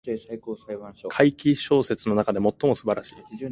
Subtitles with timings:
[1.13, 3.15] 怪奇小説の中で最も素晴らしい